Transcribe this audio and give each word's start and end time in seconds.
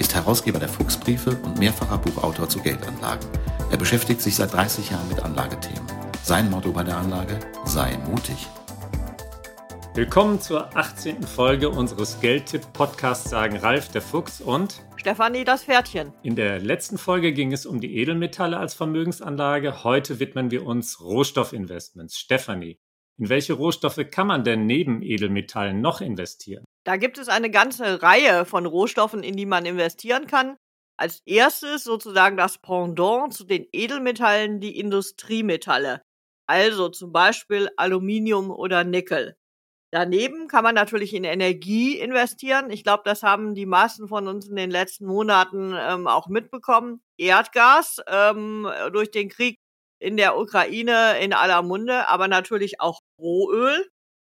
ist 0.00 0.14
Herausgeber 0.14 0.58
der 0.58 0.68
Fuchsbriefe 0.68 1.36
und 1.44 1.58
mehrfacher 1.58 1.98
Buchautor 1.98 2.48
zu 2.48 2.58
Geldanlagen. 2.60 3.28
Er 3.70 3.76
beschäftigt 3.76 4.20
sich 4.22 4.34
seit 4.34 4.52
30 4.52 4.90
Jahren 4.90 5.06
mit 5.08 5.22
Anlagethemen. 5.22 5.86
Sein 6.24 6.50
Motto 6.50 6.72
bei 6.72 6.82
der 6.82 6.96
Anlage: 6.96 7.38
Sei 7.66 7.96
mutig. 8.10 8.48
Willkommen 9.94 10.40
zur 10.40 10.74
18. 10.76 11.22
Folge 11.22 11.68
unseres 11.68 12.18
Geldtipp-Podcasts 12.20 13.28
sagen 13.28 13.58
Ralf 13.58 13.88
der 13.88 14.00
Fuchs 14.00 14.40
und 14.40 14.82
Stefanie 14.96 15.44
das 15.44 15.64
Pferdchen. 15.64 16.12
In 16.22 16.34
der 16.34 16.58
letzten 16.60 16.96
Folge 16.96 17.32
ging 17.32 17.52
es 17.52 17.66
um 17.66 17.80
die 17.80 17.96
Edelmetalle 17.96 18.56
als 18.56 18.74
Vermögensanlage. 18.74 19.84
Heute 19.84 20.18
widmen 20.18 20.50
wir 20.50 20.64
uns 20.64 21.00
Rohstoffinvestments. 21.00 22.18
Stefanie, 22.18 22.78
in 23.20 23.28
welche 23.28 23.52
Rohstoffe 23.52 24.00
kann 24.10 24.26
man 24.26 24.44
denn 24.44 24.64
neben 24.64 25.02
Edelmetallen 25.02 25.80
noch 25.82 26.00
investieren? 26.00 26.64
Da 26.84 26.96
gibt 26.96 27.18
es 27.18 27.28
eine 27.28 27.50
ganze 27.50 28.02
Reihe 28.02 28.46
von 28.46 28.64
Rohstoffen, 28.64 29.22
in 29.22 29.36
die 29.36 29.44
man 29.44 29.66
investieren 29.66 30.26
kann. 30.26 30.56
Als 30.96 31.20
erstes 31.26 31.84
sozusagen 31.84 32.38
das 32.38 32.58
Pendant 32.58 33.34
zu 33.34 33.44
den 33.44 33.66
Edelmetallen, 33.72 34.60
die 34.60 34.78
Industriemetalle. 34.78 36.00
Also 36.46 36.88
zum 36.88 37.12
Beispiel 37.12 37.68
Aluminium 37.76 38.50
oder 38.50 38.84
Nickel. 38.84 39.36
Daneben 39.92 40.48
kann 40.48 40.64
man 40.64 40.74
natürlich 40.74 41.12
in 41.14 41.24
Energie 41.24 41.98
investieren. 41.98 42.70
Ich 42.70 42.84
glaube, 42.84 43.02
das 43.04 43.22
haben 43.22 43.54
die 43.54 43.66
meisten 43.66 44.08
von 44.08 44.28
uns 44.28 44.48
in 44.48 44.56
den 44.56 44.70
letzten 44.70 45.04
Monaten 45.04 45.74
ähm, 45.76 46.06
auch 46.06 46.28
mitbekommen. 46.28 47.02
Erdgas 47.18 48.00
ähm, 48.06 48.68
durch 48.92 49.10
den 49.10 49.28
Krieg 49.28 49.58
in 50.00 50.16
der 50.16 50.38
Ukraine 50.38 51.18
in 51.20 51.32
aller 51.32 51.62
Munde, 51.62 52.08
aber 52.08 52.26
natürlich 52.26 52.80
auch 52.80 52.99
Rohöl. 53.20 53.86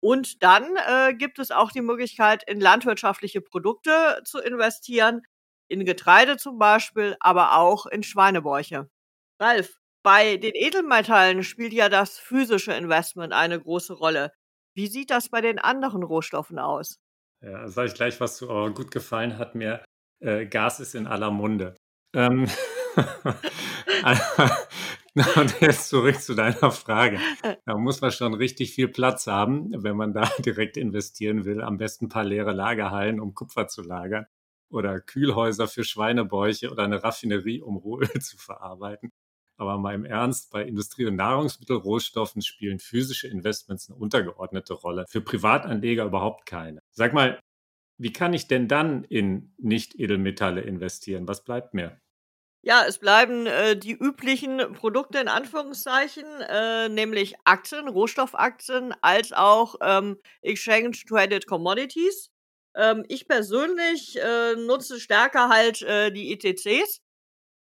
Und 0.04 0.42
dann 0.42 0.76
äh, 0.88 1.14
gibt 1.14 1.38
es 1.38 1.52
auch 1.52 1.72
die 1.72 1.82
Möglichkeit, 1.82 2.44
in 2.48 2.60
landwirtschaftliche 2.60 3.40
Produkte 3.40 4.22
zu 4.26 4.40
investieren, 4.40 5.22
in 5.68 5.86
Getreide 5.86 6.38
zum 6.38 6.58
Beispiel, 6.58 7.16
aber 7.20 7.58
auch 7.58 7.86
in 7.86 8.02
Schweinebäuche. 8.02 8.90
Ralf, 9.40 9.78
bei 10.04 10.38
den 10.38 10.54
Edelmetallen 10.56 11.44
spielt 11.44 11.74
ja 11.74 11.88
das 11.88 12.18
physische 12.18 12.74
Investment 12.74 13.32
eine 13.34 13.60
große 13.60 13.94
Rolle. 13.94 14.32
Wie 14.76 14.88
sieht 14.88 15.12
das 15.12 15.30
bei 15.30 15.42
den 15.42 15.60
anderen 15.60 16.02
Rohstoffen 16.02 16.58
aus? 16.58 16.98
Ja, 17.44 17.68
sage 17.68 17.90
ich 17.90 17.94
gleich 17.94 18.20
was 18.20 18.38
zu, 18.38 18.50
aber 18.50 18.72
gut 18.72 18.90
gefallen 18.92 19.38
hat 19.38 19.54
mir, 19.54 19.84
äh, 20.20 20.46
Gas 20.48 20.80
ist 20.80 20.96
in 20.96 21.06
aller 21.06 21.30
Munde. 21.30 21.76
Ähm, 22.16 22.48
und 25.36 25.60
jetzt 25.60 25.90
zurück 25.90 26.22
zu 26.22 26.36
deiner 26.36 26.72
Frage. 26.72 27.20
Da 27.66 27.78
muss 27.78 28.00
man 28.00 28.12
schon 28.12 28.34
richtig 28.34 28.74
viel 28.74 28.88
Platz 28.88 29.28
haben, 29.28 29.72
wenn 29.84 29.98
man 29.98 30.14
da 30.14 30.22
direkt 30.40 30.78
investieren 30.78 31.44
will. 31.44 31.62
Am 31.62 31.78
besten 31.78 32.06
ein 32.06 32.10
paar 32.10 32.24
leere 32.24 32.54
Lagerhallen, 32.54 33.20
um 33.20 33.34
Kupfer 33.34 33.68
zu 33.68 33.82
lagern 33.82 34.26
oder 34.70 35.02
Kühlhäuser 35.02 35.68
für 35.68 35.84
Schweinebäuche 35.84 36.72
oder 36.72 36.84
eine 36.84 37.04
Raffinerie, 37.04 37.62
um 37.62 37.76
Rohöl 37.76 38.08
zu 38.22 38.38
verarbeiten. 38.38 39.12
Aber 39.58 39.78
mal 39.78 39.94
im 39.94 40.06
Ernst, 40.06 40.50
bei 40.52 40.64
Industrie- 40.64 41.06
und 41.06 41.18
Nahrungsmittelrohstoffen 41.18 42.42
spielen 42.42 42.80
physische 42.80 43.28
Investments 43.28 43.90
eine 43.90 44.00
untergeordnete 44.00 44.74
Rolle. 44.74 45.06
Für 45.10 45.22
Privatanleger 45.22 46.06
überhaupt 46.06 46.46
keine. 46.46 46.80
Sag 46.92 47.14
mal, 47.14 47.40
wie 47.98 48.14
kann 48.14 48.34
ich 48.34 48.48
denn 48.48 48.68
dann 48.68 49.04
in 49.04 49.54
Nicht-Edelmetalle 49.58 50.62
investieren? 50.62 51.28
Was 51.28 51.44
bleibt 51.44 51.74
mir? 51.74 52.00
Ja, 52.64 52.86
es 52.88 53.00
bleiben 53.00 53.48
äh, 53.48 53.76
die 53.76 53.94
üblichen 53.94 54.74
Produkte 54.74 55.20
in 55.20 55.28
Anführungszeichen, 55.28 56.26
äh, 56.42 56.90
nämlich 56.90 57.36
Aktien, 57.44 57.88
Rohstoffaktien, 57.88 58.94
als 59.02 59.34
auch 59.34 59.76
ähm, 59.82 60.20
Exchange 60.44 60.92
Traded 61.08 61.48
Commodities. 61.48 62.30
Ähm, 62.76 63.04
ich 63.08 63.28
persönlich 63.28 64.16
äh, 64.22 64.56
nutze 64.56 65.00
stärker 65.00 65.50
halt 65.50 65.82
äh, 65.82 66.12
die 66.12 66.32
ETCs 66.32 67.02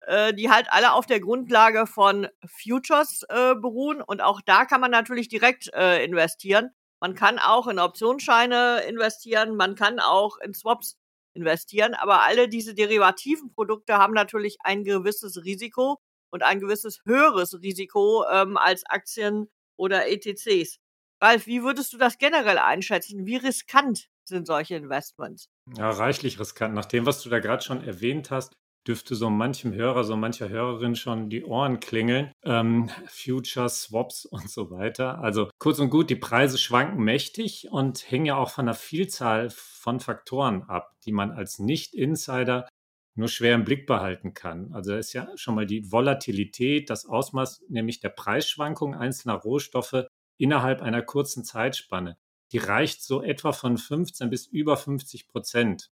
äh, 0.02 0.34
die 0.34 0.50
halt 0.50 0.68
alle 0.72 0.94
auf 0.94 1.06
der 1.06 1.20
Grundlage 1.20 1.88
von 1.88 2.28
Futures 2.46 3.24
äh, 3.30 3.56
beruhen. 3.56 4.02
Und 4.02 4.22
auch 4.22 4.42
da 4.42 4.66
kann 4.66 4.82
man 4.82 4.92
natürlich 4.92 5.30
direkt 5.30 5.74
äh, 5.74 6.04
investieren. 6.04 6.72
Man 7.02 7.16
kann 7.16 7.40
auch 7.40 7.68
in 7.68 7.80
Optionsscheine 7.80 8.82
investieren, 8.88 9.56
man 9.56 9.76
kann 9.76 10.00
auch 10.00 10.38
in 10.40 10.54
Swaps 10.54 10.98
investieren, 11.34 11.94
aber 11.94 12.24
alle 12.24 12.50
diese 12.50 12.74
derivativen 12.74 13.52
Produkte 13.52 13.98
haben 13.98 14.14
natürlich 14.14 14.58
ein 14.64 14.84
gewisses 14.84 15.44
Risiko 15.44 16.00
und 16.32 16.44
ein 16.44 16.60
gewisses 16.60 17.02
höheres 17.06 17.62
Risiko 17.62 18.26
ähm, 18.32 18.58
als 18.58 18.86
Aktien 18.86 19.50
oder 19.78 20.08
ETCs. 20.08 20.80
Ralf, 21.22 21.48
wie 21.48 21.64
würdest 21.64 21.94
du 21.94 21.98
das 21.98 22.18
generell 22.18 22.58
einschätzen? 22.58 23.26
Wie 23.26 23.36
riskant 23.36 24.08
sind 24.24 24.48
solche 24.48 24.76
Investments? 24.76 25.50
Ja, 25.76 25.90
reichlich 25.90 26.40
riskant. 26.40 26.74
Nach 26.74 26.86
dem, 26.86 27.06
was 27.06 27.22
du 27.22 27.30
da 27.30 27.40
gerade 27.40 27.64
schon 27.64 27.84
erwähnt 27.84 28.32
hast, 28.32 28.56
dürfte 28.90 29.14
so 29.14 29.30
manchem 29.30 29.72
Hörer, 29.72 30.04
so 30.04 30.18
mancher 30.18 30.50
Hörerin 30.50 30.96
schon 30.96 31.30
die 31.30 31.46
Ohren 31.46 31.80
klingeln. 31.80 32.32
Ähm, 32.44 32.90
Futures, 33.06 33.84
Swaps 33.84 34.26
und 34.26 34.50
so 34.50 34.72
weiter. 34.72 35.20
Also 35.20 35.48
kurz 35.60 35.78
und 35.78 35.92
gut, 35.92 36.10
die 36.10 36.16
Preise 36.16 36.58
schwanken 36.58 37.04
mächtig 37.04 37.68
und 37.70 38.10
hängen 38.10 38.26
ja 38.26 38.36
auch 38.36 38.50
von 38.50 38.66
einer 38.66 38.74
Vielzahl 38.74 39.52
von 39.52 40.00
Faktoren 40.00 40.64
ab, 40.64 40.98
die 41.06 41.12
man 41.12 41.30
als 41.30 41.60
Nicht-Insider 41.60 42.68
nur 43.14 43.28
schwer 43.28 43.54
im 43.54 43.64
Blick 43.64 43.86
behalten 43.86 44.34
kann. 44.34 44.74
Also 44.74 44.96
ist 44.96 45.14
ja 45.14 45.28
schon 45.36 45.54
mal 45.54 45.68
die 45.68 45.92
Volatilität, 45.92 46.90
das 46.90 47.06
Ausmaß 47.06 47.66
nämlich 47.70 48.00
der 48.00 48.10
Preisschwankungen 48.10 48.98
einzelner 48.98 49.36
Rohstoffe 49.36 50.08
innerhalb 50.40 50.82
einer 50.82 51.04
kurzen 51.04 51.44
Zeitspanne. 51.44 52.18
Die 52.54 52.58
reicht 52.58 53.04
so 53.04 53.22
etwa 53.22 53.52
von 53.52 53.78
15 53.78 54.32
bis 54.32 54.48
über 54.48 54.78
50 54.78 55.28
Prozent. 55.28 55.92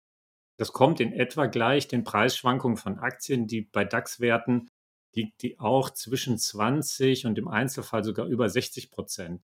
Das 0.58 0.72
kommt 0.72 1.00
in 1.00 1.14
etwa 1.14 1.48
gleich 1.48 1.88
den 1.88 2.04
Preisschwankungen 2.04 2.78
von 2.78 3.00
Aktien, 3.00 3.48
die 3.48 3.62
bei 3.62 3.86
DAX-Werten 3.86 4.70
liegt 5.16 5.42
die 5.44 5.60
auch 5.60 5.90
zwischen 5.92 6.38
20 6.38 7.26
und 7.26 7.38
im 7.38 7.48
Einzelfall 7.48 8.04
sogar 8.04 8.26
über 8.26 8.50
60 8.50 8.92
Prozent. 8.92 9.44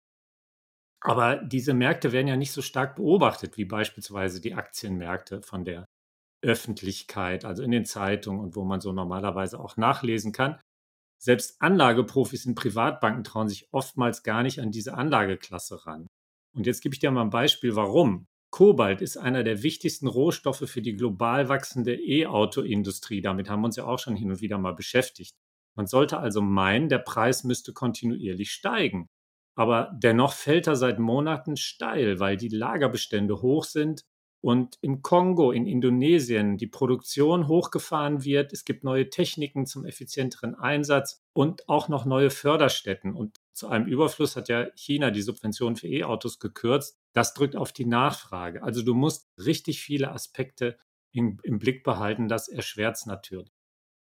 Aber 1.00 1.36
diese 1.36 1.74
Märkte 1.74 2.12
werden 2.12 2.26
ja 2.26 2.36
nicht 2.36 2.52
so 2.52 2.62
stark 2.62 2.96
beobachtet 2.96 3.56
wie 3.56 3.64
beispielsweise 3.64 4.40
die 4.40 4.54
Aktienmärkte 4.54 5.42
von 5.42 5.64
der 5.64 5.86
Öffentlichkeit, 6.42 7.44
also 7.44 7.62
in 7.62 7.70
den 7.70 7.84
Zeitungen 7.84 8.40
und 8.40 8.56
wo 8.56 8.64
man 8.64 8.80
so 8.80 8.92
normalerweise 8.92 9.60
auch 9.60 9.76
nachlesen 9.76 10.32
kann. 10.32 10.60
Selbst 11.20 11.60
Anlageprofis 11.60 12.46
in 12.46 12.54
Privatbanken 12.54 13.24
trauen 13.24 13.48
sich 13.48 13.68
oftmals 13.72 14.22
gar 14.22 14.42
nicht 14.42 14.60
an 14.60 14.70
diese 14.70 14.94
Anlageklasse 14.94 15.86
ran. 15.86 16.06
Und 16.54 16.66
jetzt 16.66 16.80
gebe 16.80 16.94
ich 16.94 17.00
dir 17.00 17.10
mal 17.10 17.22
ein 17.22 17.30
Beispiel, 17.30 17.76
warum. 17.76 18.26
Kobalt 18.50 19.02
ist 19.02 19.16
einer 19.16 19.44
der 19.44 19.62
wichtigsten 19.62 20.06
Rohstoffe 20.06 20.64
für 20.68 20.82
die 20.82 20.96
global 20.96 21.48
wachsende 21.48 21.94
E-Auto-Industrie. 21.94 23.20
Damit 23.20 23.48
haben 23.48 23.60
wir 23.60 23.66
uns 23.66 23.76
ja 23.76 23.84
auch 23.84 23.98
schon 23.98 24.16
hin 24.16 24.30
und 24.30 24.40
wieder 24.40 24.58
mal 24.58 24.74
beschäftigt. 24.74 25.36
Man 25.76 25.86
sollte 25.86 26.18
also 26.18 26.40
meinen, 26.40 26.88
der 26.88 26.98
Preis 26.98 27.44
müsste 27.44 27.72
kontinuierlich 27.72 28.50
steigen. 28.50 29.08
Aber 29.54 29.92
dennoch 30.02 30.32
fällt 30.32 30.66
er 30.66 30.76
seit 30.76 30.98
Monaten 30.98 31.56
steil, 31.56 32.20
weil 32.20 32.36
die 32.36 32.48
Lagerbestände 32.48 33.42
hoch 33.42 33.64
sind 33.64 34.04
und 34.40 34.76
im 34.82 35.02
Kongo, 35.02 35.50
in 35.50 35.66
Indonesien 35.66 36.58
die 36.58 36.68
Produktion 36.68 37.48
hochgefahren 37.48 38.24
wird. 38.24 38.52
Es 38.52 38.64
gibt 38.64 38.84
neue 38.84 39.10
Techniken 39.10 39.66
zum 39.66 39.84
effizienteren 39.84 40.54
Einsatz 40.54 41.22
und 41.32 41.68
auch 41.68 41.88
noch 41.88 42.04
neue 42.04 42.30
Förderstätten. 42.30 43.14
Und 43.14 43.36
zu 43.58 43.68
einem 43.68 43.86
Überfluss 43.86 44.36
hat 44.36 44.48
ja 44.48 44.68
China 44.76 45.10
die 45.10 45.22
Subventionen 45.22 45.76
für 45.76 45.88
E-Autos 45.88 46.38
gekürzt. 46.38 46.98
Das 47.12 47.34
drückt 47.34 47.56
auf 47.56 47.72
die 47.72 47.86
Nachfrage. 47.86 48.62
Also 48.62 48.82
du 48.82 48.94
musst 48.94 49.28
richtig 49.36 49.80
viele 49.80 50.12
Aspekte 50.12 50.78
in, 51.10 51.38
im 51.42 51.58
Blick 51.58 51.82
behalten. 51.82 52.28
Das 52.28 52.48
erschwert 52.48 52.96
es 52.96 53.06
natürlich. 53.06 53.52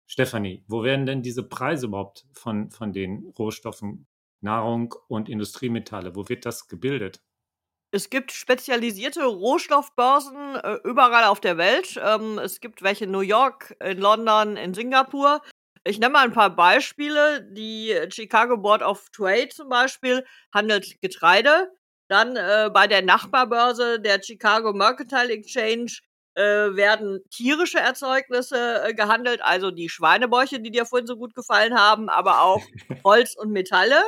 Stefanie, 0.07 0.65
wo 0.67 0.83
werden 0.83 1.07
denn 1.07 1.23
diese 1.23 1.43
Preise 1.43 1.87
überhaupt 1.87 2.27
von, 2.33 2.71
von 2.71 2.93
den 2.93 3.33
Rohstoffen 3.39 4.07
Nahrung 4.41 4.95
und 5.09 5.29
Industriemetalle? 5.29 6.17
Wo 6.17 6.29
wird 6.29 6.47
das 6.47 6.67
gebildet? 6.67 7.23
Es 7.95 8.09
gibt 8.09 8.33
spezialisierte 8.33 9.23
Rohstoffbörsen 9.23 10.57
äh, 10.57 10.79
überall 10.83 11.25
auf 11.25 11.41
der 11.41 11.59
Welt. 11.59 12.01
Ähm, 12.03 12.39
es 12.39 12.61
gibt 12.61 12.83
welche 12.83 13.05
in 13.05 13.11
New 13.11 13.21
York, 13.21 13.77
in 13.85 13.99
London, 13.99 14.57
in 14.57 14.73
Singapur. 14.73 15.43
Ich 15.85 15.99
nenne 15.99 16.13
mal 16.13 16.25
ein 16.25 16.33
paar 16.33 16.55
Beispiele. 16.55 17.43
Die 17.51 17.95
Chicago 18.11 18.57
Board 18.57 18.83
of 18.83 19.09
Trade 19.11 19.49
zum 19.49 19.69
Beispiel 19.69 20.25
handelt 20.55 21.01
Getreide. 21.01 21.71
Dann 22.09 22.37
äh, 22.37 22.71
bei 22.73 22.87
der 22.87 23.03
Nachbarbörse 23.03 23.99
der 24.01 24.23
Chicago 24.23 24.73
Mercantile 24.73 25.33
Exchange 25.33 25.99
äh, 26.35 26.43
werden 26.43 27.21
tierische 27.31 27.79
Erzeugnisse 27.79 28.85
äh, 28.85 28.95
gehandelt, 28.95 29.43
also 29.43 29.71
die 29.71 29.89
Schweinebäuche, 29.89 30.61
die 30.61 30.71
dir 30.71 30.87
vorhin 30.87 31.07
so 31.07 31.17
gut 31.17 31.35
gefallen 31.35 31.79
haben, 31.79 32.09
aber 32.09 32.43
auch 32.43 32.63
Holz 33.05 33.35
und 33.37 33.51
Metalle. 33.51 34.03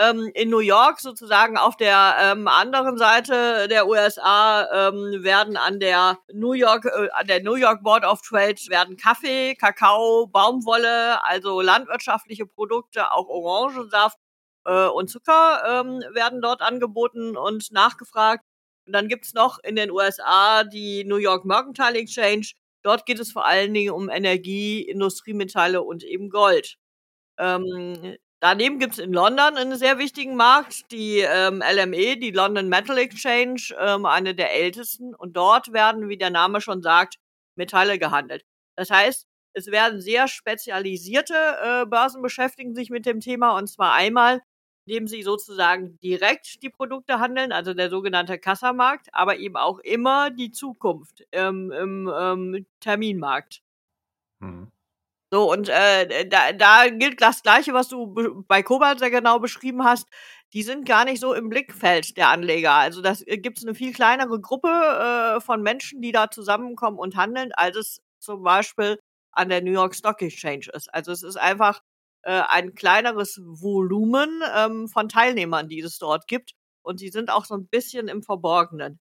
Ähm, 0.00 0.30
in 0.34 0.48
New 0.48 0.60
York 0.60 1.00
sozusagen 1.00 1.56
auf 1.56 1.76
der 1.76 2.16
ähm, 2.20 2.46
anderen 2.46 2.98
Seite 2.98 3.66
der 3.66 3.88
USA 3.88 4.88
ähm, 4.88 5.24
werden 5.24 5.56
an 5.56 5.80
der 5.80 6.18
New 6.32 6.52
York 6.52 6.84
äh, 6.84 7.08
an 7.10 7.26
der 7.26 7.42
New 7.42 7.56
York 7.56 7.82
Board 7.82 8.04
of 8.04 8.22
Trade 8.22 8.60
werden 8.68 8.96
Kaffee, 8.96 9.56
Kakao, 9.56 10.28
Baumwolle, 10.28 11.22
also 11.24 11.60
landwirtschaftliche 11.60 12.46
Produkte, 12.46 13.10
auch 13.10 13.26
Orangensaft 13.28 14.18
äh, 14.66 14.86
und 14.86 15.10
Zucker 15.10 15.62
ähm, 15.66 16.00
werden 16.14 16.40
dort 16.42 16.62
angeboten 16.62 17.36
und 17.36 17.72
nachgefragt. 17.72 18.44
Und 18.86 18.92
dann 18.92 19.08
gibt's 19.08 19.34
noch 19.34 19.58
in 19.64 19.74
den 19.76 19.90
USA 19.90 20.62
die 20.64 21.04
New 21.04 21.16
York 21.16 21.44
Mercantile 21.44 21.98
Exchange. 21.98 22.52
Dort 22.82 23.04
geht 23.04 23.18
es 23.18 23.32
vor 23.32 23.46
allen 23.46 23.74
Dingen 23.74 23.92
um 23.92 24.08
Energie, 24.10 24.82
Industriemetalle 24.82 25.82
und 25.82 26.04
eben 26.04 26.30
Gold. 26.30 26.76
Ähm, 27.38 28.16
daneben 28.40 28.78
gibt's 28.78 28.98
in 28.98 29.12
London 29.12 29.56
einen 29.56 29.76
sehr 29.76 29.98
wichtigen 29.98 30.36
Markt, 30.36 30.90
die 30.92 31.18
ähm, 31.20 31.62
LME, 31.62 32.16
die 32.16 32.30
London 32.30 32.68
Metal 32.68 32.98
Exchange, 32.98 33.74
ähm, 33.78 34.06
eine 34.06 34.34
der 34.34 34.54
ältesten. 34.54 35.14
Und 35.14 35.36
dort 35.36 35.72
werden, 35.72 36.08
wie 36.08 36.18
der 36.18 36.30
Name 36.30 36.60
schon 36.60 36.82
sagt, 36.82 37.16
Metalle 37.56 37.98
gehandelt. 37.98 38.44
Das 38.76 38.90
heißt, 38.90 39.26
es 39.54 39.66
werden 39.68 40.00
sehr 40.00 40.28
spezialisierte 40.28 41.34
äh, 41.34 41.86
Börsen 41.86 42.22
beschäftigen 42.22 42.74
sich 42.74 42.90
mit 42.90 43.06
dem 43.06 43.20
Thema. 43.20 43.56
Und 43.56 43.68
zwar 43.68 43.94
einmal 43.94 44.40
indem 44.88 45.06
sie 45.06 45.22
sozusagen 45.22 45.98
direkt 45.98 46.62
die 46.62 46.70
Produkte 46.70 47.20
handeln, 47.20 47.52
also 47.52 47.74
der 47.74 47.90
sogenannte 47.90 48.38
Kassamarkt, 48.38 49.08
aber 49.12 49.36
eben 49.36 49.56
auch 49.56 49.80
immer 49.80 50.30
die 50.30 50.50
Zukunft 50.50 51.26
ähm, 51.32 51.70
im 51.72 52.66
Terminmarkt. 52.80 53.60
Mhm. 54.38 54.72
So, 55.30 55.50
und 55.52 55.68
äh, 55.68 56.26
da, 56.26 56.52
da 56.52 56.88
gilt 56.88 57.20
das 57.20 57.42
Gleiche, 57.42 57.74
was 57.74 57.88
du 57.88 58.44
bei 58.48 58.62
Kobalt 58.62 58.98
sehr 58.98 59.10
genau 59.10 59.38
beschrieben 59.38 59.84
hast. 59.84 60.06
Die 60.54 60.62
sind 60.62 60.86
gar 60.88 61.04
nicht 61.04 61.20
so 61.20 61.34
im 61.34 61.50
Blickfeld 61.50 62.16
der 62.16 62.28
Anleger. 62.30 62.72
Also 62.72 63.02
das 63.02 63.26
äh, 63.26 63.36
gibt 63.36 63.58
es 63.58 63.64
eine 63.64 63.74
viel 63.74 63.92
kleinere 63.92 64.40
Gruppe 64.40 64.68
äh, 65.36 65.40
von 65.42 65.62
Menschen, 65.62 66.00
die 66.00 66.12
da 66.12 66.30
zusammenkommen 66.30 66.98
und 66.98 67.16
handeln, 67.16 67.52
als 67.52 67.76
es 67.76 68.00
zum 68.18 68.42
Beispiel 68.42 68.98
an 69.32 69.50
der 69.50 69.62
New 69.62 69.72
York 69.72 69.94
Stock 69.94 70.22
Exchange 70.22 70.66
ist. 70.72 70.92
Also 70.94 71.12
es 71.12 71.22
ist 71.22 71.36
einfach 71.36 71.82
äh, 72.22 72.42
ein 72.48 72.74
kleineres 72.74 73.38
Volumen 73.44 74.42
ähm, 74.56 74.88
von 74.88 75.10
Teilnehmern, 75.10 75.68
die 75.68 75.80
es 75.80 75.98
dort 75.98 76.26
gibt. 76.26 76.52
Und 76.82 76.98
sie 76.98 77.10
sind 77.10 77.30
auch 77.30 77.44
so 77.44 77.54
ein 77.54 77.68
bisschen 77.68 78.08
im 78.08 78.22
Verborgenen. 78.22 78.98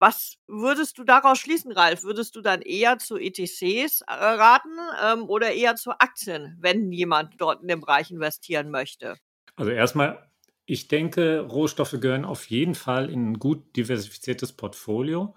Was 0.00 0.38
würdest 0.48 0.96
du 0.96 1.04
daraus 1.04 1.38
schließen, 1.38 1.72
Ralf? 1.72 2.04
Würdest 2.04 2.34
du 2.34 2.40
dann 2.40 2.62
eher 2.62 2.96
zu 2.96 3.18
ETCs 3.18 4.00
äh, 4.00 4.04
raten 4.08 4.70
ähm, 5.04 5.28
oder 5.28 5.52
eher 5.52 5.76
zu 5.76 5.90
Aktien, 5.90 6.56
wenn 6.58 6.90
jemand 6.90 7.34
dort 7.38 7.60
in 7.60 7.68
dem 7.68 7.82
Bereich 7.82 8.10
investieren 8.10 8.70
möchte? 8.70 9.16
Also 9.56 9.70
erstmal, 9.70 10.26
ich 10.64 10.88
denke, 10.88 11.40
Rohstoffe 11.40 11.96
gehören 12.00 12.24
auf 12.24 12.48
jeden 12.48 12.74
Fall 12.74 13.10
in 13.10 13.32
ein 13.32 13.38
gut 13.38 13.76
diversifiziertes 13.76 14.54
Portfolio. 14.54 15.34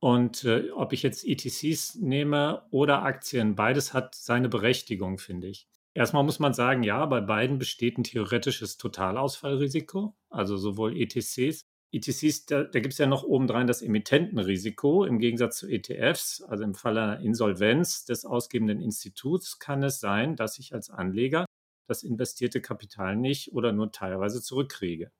Und 0.00 0.44
äh, 0.44 0.70
ob 0.70 0.94
ich 0.94 1.02
jetzt 1.02 1.26
ETCs 1.26 1.96
nehme 1.96 2.62
oder 2.70 3.02
Aktien, 3.02 3.56
beides 3.56 3.92
hat 3.92 4.14
seine 4.14 4.48
Berechtigung, 4.48 5.18
finde 5.18 5.48
ich. 5.48 5.68
Erstmal 5.92 6.24
muss 6.24 6.38
man 6.38 6.54
sagen, 6.54 6.82
ja, 6.82 7.04
bei 7.04 7.20
beiden 7.20 7.58
besteht 7.58 7.98
ein 7.98 8.04
theoretisches 8.04 8.78
Totalausfallrisiko, 8.78 10.14
also 10.30 10.56
sowohl 10.56 10.96
ETCs. 10.96 11.66
ETCs, 11.90 12.46
da, 12.46 12.64
da 12.64 12.80
gibt 12.80 12.92
es 12.92 12.98
ja 12.98 13.06
noch 13.06 13.24
obendrein 13.24 13.66
das 13.66 13.80
Emittentenrisiko 13.80 15.04
im 15.04 15.18
Gegensatz 15.18 15.58
zu 15.58 15.68
ETFs. 15.68 16.42
Also 16.42 16.64
im 16.64 16.74
Falle 16.74 17.02
einer 17.02 17.20
Insolvenz 17.20 18.04
des 18.04 18.24
ausgebenden 18.24 18.80
Instituts 18.80 19.58
kann 19.58 19.82
es 19.82 20.00
sein, 20.00 20.36
dass 20.36 20.58
ich 20.58 20.74
als 20.74 20.90
Anleger 20.90 21.46
das 21.88 22.02
investierte 22.02 22.60
Kapital 22.60 23.16
nicht 23.16 23.52
oder 23.52 23.72
nur 23.72 23.90
teilweise 23.90 24.42
zurückkriege. 24.42 25.10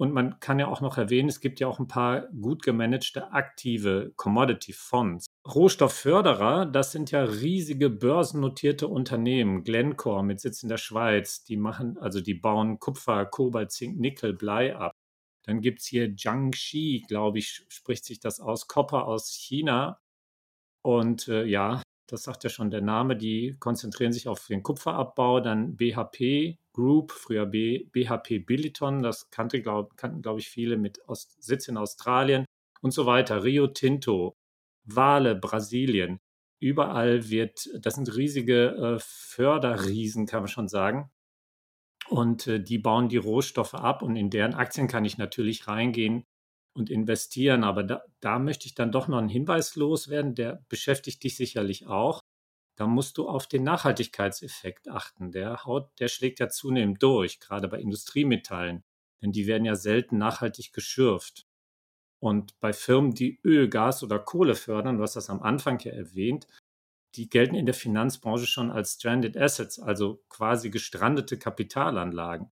Und 0.00 0.14
man 0.14 0.40
kann 0.40 0.58
ja 0.58 0.66
auch 0.66 0.80
noch 0.80 0.96
erwähnen, 0.96 1.28
es 1.28 1.40
gibt 1.40 1.60
ja 1.60 1.68
auch 1.68 1.78
ein 1.78 1.86
paar 1.86 2.22
gut 2.28 2.62
gemanagte 2.62 3.32
aktive 3.32 4.14
Commodity 4.16 4.72
Fonds. 4.72 5.26
Rohstoffförderer, 5.46 6.64
das 6.64 6.90
sind 6.90 7.10
ja 7.10 7.22
riesige 7.22 7.90
börsennotierte 7.90 8.88
Unternehmen. 8.88 9.62
Glencore 9.62 10.24
mit 10.24 10.40
Sitz 10.40 10.62
in 10.62 10.70
der 10.70 10.78
Schweiz, 10.78 11.44
die 11.44 11.58
machen, 11.58 11.98
also 11.98 12.22
die 12.22 12.32
bauen 12.32 12.78
Kupfer, 12.78 13.26
Kobalt, 13.26 13.72
Zink, 13.72 14.00
Nickel, 14.00 14.32
Blei 14.32 14.74
ab. 14.74 14.89
Dann 15.50 15.60
gibt 15.60 15.80
es 15.80 15.86
hier 15.86 16.14
Jiangxi, 16.16 17.04
glaube 17.08 17.40
ich, 17.40 17.66
spricht 17.68 18.04
sich 18.04 18.20
das 18.20 18.38
aus, 18.38 18.68
Kopper 18.68 19.08
aus 19.08 19.32
China. 19.32 20.00
Und 20.82 21.26
äh, 21.26 21.44
ja, 21.44 21.82
das 22.06 22.22
sagt 22.22 22.44
ja 22.44 22.50
schon 22.50 22.70
der 22.70 22.82
Name, 22.82 23.16
die 23.16 23.56
konzentrieren 23.58 24.12
sich 24.12 24.28
auf 24.28 24.46
den 24.46 24.62
Kupferabbau. 24.62 25.40
Dann 25.40 25.76
BHP, 25.76 26.56
Group, 26.72 27.10
früher 27.10 27.46
B, 27.46 27.88
BHP 27.90 28.38
Billiton, 28.46 29.02
das 29.02 29.30
kannte, 29.30 29.60
glaub, 29.60 29.96
kannten, 29.96 30.22
glaube 30.22 30.38
ich, 30.38 30.48
viele 30.48 30.76
mit 30.76 31.00
Ost, 31.08 31.42
Sitz 31.42 31.66
in 31.66 31.76
Australien 31.76 32.44
und 32.80 32.92
so 32.92 33.06
weiter. 33.06 33.42
Rio 33.42 33.66
Tinto, 33.66 34.36
Wale, 34.84 35.34
Brasilien. 35.34 36.20
Überall 36.60 37.28
wird, 37.28 37.68
das 37.80 37.94
sind 37.96 38.14
riesige 38.14 38.68
äh, 38.68 38.98
Förderriesen, 39.00 40.26
kann 40.26 40.42
man 40.42 40.48
schon 40.48 40.68
sagen. 40.68 41.10
Und 42.10 42.46
äh, 42.46 42.62
die 42.62 42.78
bauen 42.78 43.08
die 43.08 43.16
Rohstoffe 43.16 43.74
ab 43.74 44.02
und 44.02 44.16
in 44.16 44.30
deren 44.30 44.54
Aktien 44.54 44.88
kann 44.88 45.04
ich 45.04 45.16
natürlich 45.16 45.68
reingehen 45.68 46.24
und 46.76 46.90
investieren. 46.90 47.64
Aber 47.64 47.84
da, 47.84 48.02
da 48.20 48.38
möchte 48.38 48.66
ich 48.66 48.74
dann 48.74 48.92
doch 48.92 49.08
noch 49.08 49.18
einen 49.18 49.28
Hinweis 49.28 49.76
loswerden, 49.76 50.34
der 50.34 50.64
beschäftigt 50.68 51.22
dich 51.24 51.36
sicherlich 51.36 51.86
auch 51.86 52.22
da 52.80 52.86
musst 52.86 53.18
du 53.18 53.28
auf 53.28 53.46
den 53.46 53.62
Nachhaltigkeitseffekt 53.62 54.88
achten. 54.88 55.32
Der 55.32 55.66
haut, 55.66 55.90
der 55.98 56.08
schlägt 56.08 56.40
ja 56.40 56.48
zunehmend 56.48 57.02
durch, 57.02 57.38
gerade 57.38 57.68
bei 57.68 57.78
Industriemetallen, 57.78 58.84
denn 59.20 59.32
die 59.32 59.46
werden 59.46 59.66
ja 59.66 59.74
selten 59.74 60.16
nachhaltig 60.16 60.72
geschürft. 60.72 61.46
Und 62.20 62.58
bei 62.58 62.72
Firmen, 62.72 63.12
die 63.14 63.38
Öl, 63.44 63.68
Gas 63.68 64.02
oder 64.02 64.18
Kohle 64.18 64.54
fördern, 64.54 64.96
du 64.96 65.02
hast 65.02 65.14
das 65.14 65.28
am 65.28 65.42
Anfang 65.42 65.78
ja 65.80 65.92
erwähnt, 65.92 66.46
die 67.16 67.28
gelten 67.28 67.54
in 67.54 67.66
der 67.66 67.74
Finanzbranche 67.74 68.46
schon 68.46 68.70
als 68.70 68.94
Stranded 68.94 69.36
Assets, 69.36 69.78
also 69.78 70.22
quasi 70.28 70.70
gestrandete 70.70 71.38
Kapitalanlagen. 71.38 72.50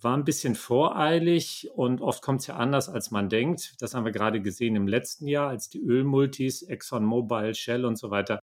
War 0.00 0.16
ein 0.16 0.24
bisschen 0.24 0.54
voreilig 0.54 1.70
und 1.74 2.02
oft 2.02 2.22
kommt 2.22 2.40
es 2.40 2.48
ja 2.48 2.56
anders, 2.56 2.88
als 2.88 3.10
man 3.10 3.30
denkt. 3.30 3.74
Das 3.80 3.94
haben 3.94 4.04
wir 4.04 4.12
gerade 4.12 4.42
gesehen 4.42 4.76
im 4.76 4.86
letzten 4.86 5.26
Jahr, 5.26 5.48
als 5.48 5.70
die 5.70 5.80
Ölmultis, 5.80 6.62
ExxonMobil, 6.62 7.54
Shell 7.54 7.86
und 7.86 7.96
so 7.96 8.10
weiter 8.10 8.40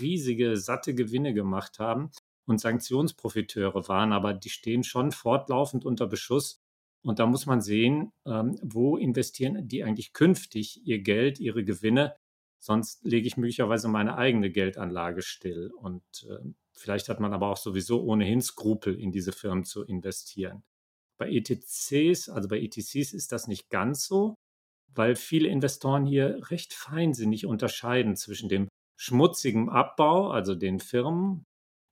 riesige, 0.00 0.56
satte 0.56 0.94
Gewinne 0.94 1.34
gemacht 1.34 1.78
haben 1.78 2.10
und 2.46 2.60
Sanktionsprofiteure 2.60 3.88
waren, 3.88 4.12
aber 4.12 4.34
die 4.34 4.50
stehen 4.50 4.84
schon 4.84 5.12
fortlaufend 5.12 5.84
unter 5.84 6.06
Beschuss. 6.06 6.60
Und 7.02 7.18
da 7.18 7.26
muss 7.26 7.46
man 7.46 7.60
sehen, 7.60 8.12
ähm, 8.26 8.58
wo 8.62 8.96
investieren 8.96 9.68
die 9.68 9.84
eigentlich 9.84 10.12
künftig 10.12 10.86
ihr 10.86 11.00
Geld, 11.00 11.38
ihre 11.38 11.64
Gewinne. 11.64 12.16
Sonst 12.64 13.04
lege 13.04 13.26
ich 13.26 13.36
möglicherweise 13.36 13.88
meine 13.88 14.16
eigene 14.16 14.50
Geldanlage 14.50 15.20
still. 15.20 15.70
Und 15.70 16.02
äh, 16.30 16.38
vielleicht 16.72 17.10
hat 17.10 17.20
man 17.20 17.34
aber 17.34 17.50
auch 17.50 17.58
sowieso 17.58 18.02
ohnehin 18.02 18.40
Skrupel, 18.40 18.98
in 18.98 19.12
diese 19.12 19.32
Firmen 19.32 19.64
zu 19.64 19.84
investieren. 19.84 20.62
Bei 21.18 21.28
ETCs, 21.28 22.30
also 22.30 22.48
bei 22.48 22.58
ETCs 22.58 23.12
ist 23.12 23.32
das 23.32 23.48
nicht 23.48 23.68
ganz 23.68 24.06
so, 24.06 24.36
weil 24.94 25.14
viele 25.14 25.48
Investoren 25.48 26.06
hier 26.06 26.40
recht 26.50 26.72
feinsinnig 26.72 27.44
unterscheiden 27.44 28.16
zwischen 28.16 28.48
dem 28.48 28.68
schmutzigem 28.96 29.68
Abbau, 29.68 30.30
also 30.30 30.54
den 30.54 30.80
Firmen, 30.80 31.44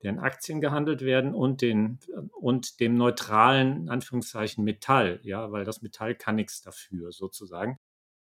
deren 0.02 0.20
Aktien 0.20 0.62
gehandelt 0.62 1.02
werden, 1.02 1.34
und, 1.34 1.60
den, 1.60 1.98
und 2.40 2.80
dem 2.80 2.96
neutralen, 2.96 3.82
in 3.82 3.88
Anführungszeichen, 3.90 4.64
Metall, 4.64 5.20
ja, 5.22 5.52
weil 5.52 5.66
das 5.66 5.82
Metall 5.82 6.14
kann 6.14 6.36
nichts 6.36 6.62
dafür, 6.62 7.12
sozusagen. 7.12 7.76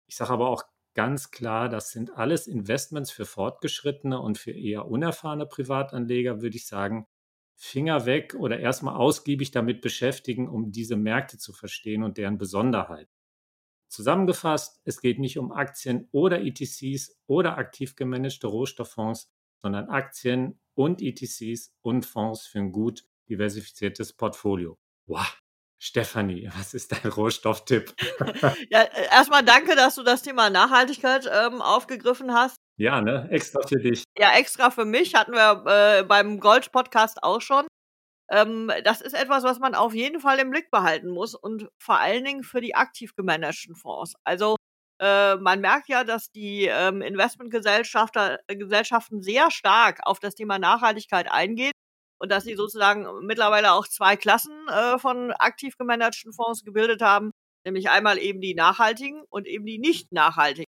Ich 0.08 0.16
sage 0.16 0.32
aber 0.32 0.48
auch 0.48 0.64
ganz 0.96 1.32
klar, 1.32 1.70
das 1.70 1.92
sind 1.92 2.12
alles 2.18 2.48
Investments 2.48 3.12
für 3.12 3.26
fortgeschrittene 3.26 4.20
und 4.20 4.38
für 4.38 4.52
eher 4.52 4.88
unerfahrene 4.88 5.46
Privatanleger, 5.46 6.42
würde 6.42 6.58
ich 6.58 6.68
sagen, 6.68 7.08
Finger 7.56 8.06
weg 8.06 8.36
oder 8.36 8.60
erstmal 8.60 8.96
ausgiebig 8.96 9.52
damit 9.52 9.82
beschäftigen, 9.82 10.48
um 10.48 10.72
diese 10.72 10.96
Märkte 10.96 11.38
zu 11.38 11.52
verstehen 11.54 12.04
und 12.04 12.18
deren 12.18 12.38
Besonderheiten. 12.38 13.12
Zusammengefasst, 13.90 14.82
es 14.86 15.02
geht 15.02 15.20
nicht 15.20 15.38
um 15.40 15.52
Aktien 15.52 16.08
oder 16.12 16.42
ETCs 16.42 17.20
oder 17.28 17.58
aktiv 17.58 17.96
gemanagte 17.96 18.48
Rohstofffonds, 18.48 19.32
sondern 19.64 19.90
Aktien 19.90 20.60
und 20.76 21.02
ETCs 21.02 21.76
und 21.82 22.06
Fonds 22.06 22.48
für 22.48 22.60
ein 22.60 22.72
gut 22.72 23.06
diversifiziertes 23.30 24.14
Portfolio. 24.14 24.78
Wow. 25.08 25.39
Stefanie, 25.82 26.50
was 26.58 26.74
ist 26.74 26.92
dein 26.92 27.10
Rohstofftipp? 27.10 27.94
ja, 28.70 28.82
äh, 28.82 29.08
erstmal 29.12 29.44
danke, 29.44 29.78
dass 29.78 29.96
du 29.96 30.04
das 30.04 30.22
Thema 30.22 30.50
Nachhaltigkeit 30.50 31.26
ähm, 31.32 31.62
aufgegriffen 31.62 32.34
hast. 32.34 32.58
Ja, 32.78 33.00
ne? 33.02 33.30
Extra 33.32 33.66
für 33.66 33.80
dich. 33.80 34.04
Ja, 34.18 34.38
extra 34.38 34.72
für 34.72 34.84
mich 34.84 35.16
hatten 35.16 35.32
wir 35.32 36.00
äh, 36.00 36.04
beim 36.04 36.42
Gold-Podcast 36.42 37.24
auch 37.24 37.42
schon. 37.42 37.66
Ähm, 38.30 38.70
das 38.84 39.00
ist 39.00 39.14
etwas, 39.14 39.44
was 39.44 39.60
man 39.60 39.74
auf 39.74 39.96
jeden 39.96 40.20
Fall 40.20 40.40
im 40.40 40.52
Blick 40.52 40.70
behalten 40.70 41.10
muss 41.10 41.34
und 41.34 41.70
vor 41.82 41.98
allen 41.98 42.26
Dingen 42.26 42.44
für 42.44 42.60
die 42.60 42.76
aktiv 42.76 43.16
gemanagten 43.16 43.76
Fonds. 43.76 44.16
Also 44.26 44.58
äh, 45.02 45.38
man 45.38 45.62
merkt 45.62 45.88
ja, 45.88 46.04
dass 46.04 46.30
die 46.32 46.66
ähm, 46.66 47.02
Investmentgesellschaften 47.02 49.22
sehr 49.22 49.50
stark 49.50 50.02
auf 50.04 50.20
das 50.20 50.36
Thema 50.36 50.60
Nachhaltigkeit 50.60 51.32
eingehen 51.32 51.72
und 52.20 52.32
dass 52.32 52.44
sie 52.44 52.56
sozusagen 52.56 53.26
mittlerweile 53.26 53.74
auch 53.74 53.88
zwei 53.88 54.16
Klassen 54.16 54.68
äh, 54.68 55.00
von 55.00 55.32
aktiv 55.32 55.78
gemanagten 55.78 56.34
Fonds 56.34 56.64
gebildet 56.64 57.02
haben, 57.02 57.32
nämlich 57.66 57.90
einmal 57.90 58.18
eben 58.18 58.42
die 58.42 58.56
nachhaltigen 58.56 59.24
und 59.30 59.48
eben 59.48 59.66
die 59.66 59.80
nicht 59.80 60.12
nachhaltigen. 60.12 60.66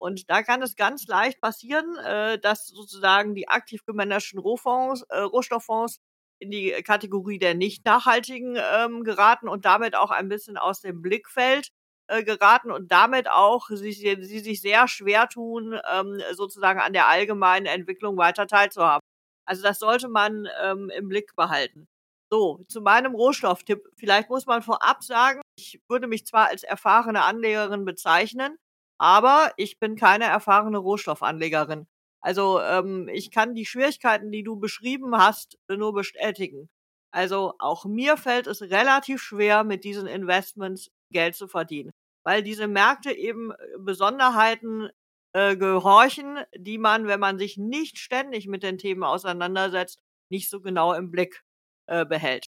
Und 0.00 0.30
da 0.30 0.42
kann 0.42 0.62
es 0.62 0.74
ganz 0.76 1.06
leicht 1.06 1.40
passieren, 1.40 1.96
äh, 1.98 2.38
dass 2.38 2.66
sozusagen 2.66 3.34
die 3.34 3.48
aktiv 3.48 3.84
gemanagten 3.86 4.38
Rohfonds, 4.38 5.02
äh, 5.10 5.18
Rohstofffonds 5.18 5.98
in 6.40 6.50
die 6.50 6.72
Kategorie 6.82 7.38
der 7.38 7.54
nicht 7.54 7.84
nachhaltigen 7.84 8.56
ähm, 8.56 9.04
geraten 9.04 9.48
und 9.48 9.64
damit 9.64 9.94
auch 9.94 10.10
ein 10.10 10.28
bisschen 10.28 10.56
aus 10.56 10.80
dem 10.80 11.02
Blickfeld 11.02 11.68
äh, 12.08 12.24
geraten 12.24 12.72
und 12.72 12.90
damit 12.90 13.30
auch 13.30 13.68
sie, 13.70 13.92
sie 13.92 14.40
sich 14.40 14.60
sehr 14.60 14.88
schwer 14.88 15.28
tun, 15.28 15.78
ähm, 15.92 16.20
sozusagen 16.32 16.80
an 16.80 16.92
der 16.92 17.06
allgemeinen 17.08 17.66
Entwicklung 17.66 18.16
weiter 18.16 18.48
teilzuhaben. 18.48 19.02
Also 19.46 19.62
das 19.62 19.78
sollte 19.78 20.08
man 20.08 20.48
ähm, 20.62 20.90
im 20.90 21.08
Blick 21.08 21.34
behalten. 21.36 21.88
So, 22.30 22.64
zu 22.68 22.80
meinem 22.80 23.14
Rohstofftipp. 23.14 23.82
Vielleicht 23.96 24.30
muss 24.30 24.46
man 24.46 24.62
vorab 24.62 25.02
sagen, 25.02 25.42
ich 25.56 25.80
würde 25.88 26.06
mich 26.06 26.26
zwar 26.26 26.48
als 26.48 26.62
erfahrene 26.62 27.22
Anlegerin 27.22 27.84
bezeichnen, 27.84 28.56
aber 28.98 29.52
ich 29.56 29.78
bin 29.78 29.96
keine 29.96 30.24
erfahrene 30.24 30.78
Rohstoffanlegerin. 30.78 31.86
Also 32.22 32.60
ähm, 32.60 33.08
ich 33.12 33.30
kann 33.30 33.54
die 33.54 33.66
Schwierigkeiten, 33.66 34.30
die 34.30 34.44
du 34.44 34.56
beschrieben 34.56 35.16
hast, 35.18 35.58
nur 35.68 35.92
bestätigen. 35.92 36.70
Also 37.12 37.54
auch 37.58 37.84
mir 37.84 38.16
fällt 38.16 38.46
es 38.46 38.62
relativ 38.62 39.20
schwer, 39.22 39.64
mit 39.64 39.84
diesen 39.84 40.06
Investments 40.06 40.90
Geld 41.10 41.34
zu 41.34 41.48
verdienen, 41.48 41.90
weil 42.24 42.42
diese 42.42 42.68
Märkte 42.68 43.12
eben 43.12 43.50
äh, 43.50 43.56
Besonderheiten 43.78 44.88
äh, 45.32 45.56
gehorchen, 45.56 46.38
die 46.56 46.78
man, 46.78 47.06
wenn 47.06 47.20
man 47.20 47.38
sich 47.38 47.56
nicht 47.56 47.98
ständig 47.98 48.46
mit 48.46 48.62
den 48.62 48.78
Themen 48.78 49.04
auseinandersetzt, 49.04 50.00
nicht 50.30 50.50
so 50.50 50.60
genau 50.60 50.92
im 50.92 51.10
Blick 51.10 51.42
äh, 51.86 52.04
behält. 52.04 52.46